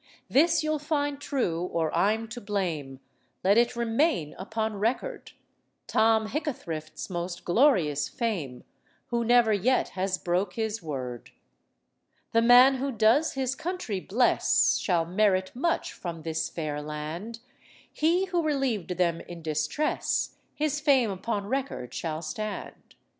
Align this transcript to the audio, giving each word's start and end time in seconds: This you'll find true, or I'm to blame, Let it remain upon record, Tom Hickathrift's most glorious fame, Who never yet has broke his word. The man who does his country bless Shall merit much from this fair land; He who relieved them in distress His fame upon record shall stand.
This 0.31 0.63
you'll 0.63 0.79
find 0.79 1.21
true, 1.21 1.61
or 1.61 1.95
I'm 1.95 2.27
to 2.29 2.41
blame, 2.41 3.01
Let 3.43 3.55
it 3.55 3.75
remain 3.75 4.33
upon 4.39 4.77
record, 4.77 5.33
Tom 5.85 6.29
Hickathrift's 6.29 7.07
most 7.07 7.45
glorious 7.45 8.09
fame, 8.09 8.63
Who 9.09 9.23
never 9.23 9.53
yet 9.53 9.89
has 9.89 10.17
broke 10.17 10.53
his 10.53 10.81
word. 10.81 11.29
The 12.31 12.41
man 12.41 12.77
who 12.77 12.91
does 12.91 13.33
his 13.33 13.53
country 13.53 13.99
bless 13.99 14.79
Shall 14.79 15.05
merit 15.05 15.51
much 15.55 15.93
from 15.93 16.23
this 16.23 16.49
fair 16.49 16.81
land; 16.81 17.37
He 17.93 18.25
who 18.25 18.41
relieved 18.41 18.97
them 18.97 19.21
in 19.21 19.43
distress 19.43 20.35
His 20.55 20.79
fame 20.81 21.11
upon 21.11 21.45
record 21.45 21.93
shall 21.93 22.23
stand. 22.23 22.95